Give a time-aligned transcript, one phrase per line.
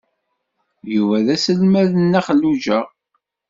[0.93, 2.79] Yuba d aselmad n Nna Xelluǧa.